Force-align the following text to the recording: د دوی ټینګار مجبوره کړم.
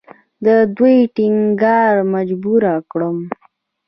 د 0.45 0.47
دوی 0.77 0.97
ټینګار 1.15 1.93
مجبوره 2.13 2.73
کړم. 2.91 3.17